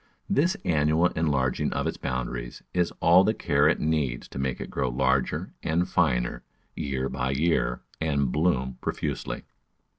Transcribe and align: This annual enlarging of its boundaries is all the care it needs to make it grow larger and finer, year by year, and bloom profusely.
This 0.27 0.57
annual 0.65 1.09
enlarging 1.09 1.71
of 1.73 1.85
its 1.85 1.97
boundaries 1.97 2.63
is 2.73 2.89
all 3.01 3.23
the 3.23 3.35
care 3.35 3.69
it 3.69 3.79
needs 3.79 4.27
to 4.29 4.39
make 4.39 4.59
it 4.59 4.71
grow 4.71 4.89
larger 4.89 5.53
and 5.61 5.87
finer, 5.87 6.41
year 6.75 7.07
by 7.07 7.29
year, 7.29 7.81
and 8.01 8.31
bloom 8.31 8.79
profusely. 8.81 9.43